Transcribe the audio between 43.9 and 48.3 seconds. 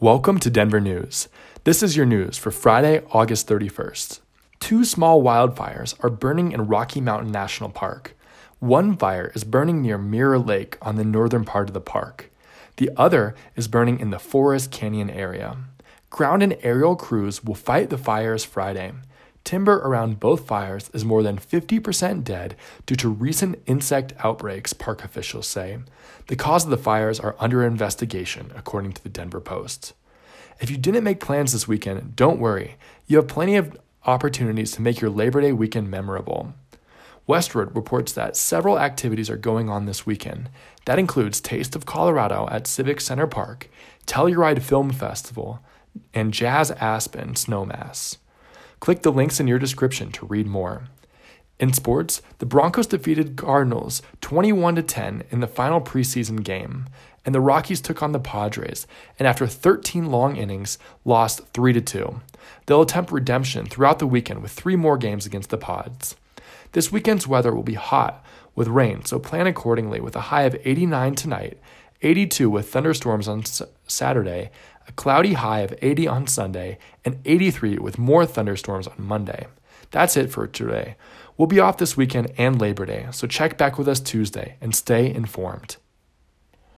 Telluride Film Festival, and Jazz Aspen Snowmass.